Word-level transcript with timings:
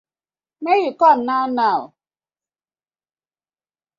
Make 0.63 0.83
you 0.83 0.95
come 0.95 1.27
now 1.27 1.45
now. 1.45 1.93